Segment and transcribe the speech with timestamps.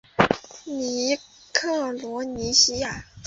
[0.65, 1.15] 密
[1.53, 3.05] 克罗尼西亚。